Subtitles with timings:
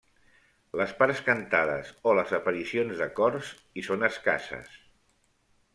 [0.79, 4.83] Les parts cantades o les aparicions de cors hi són escasses.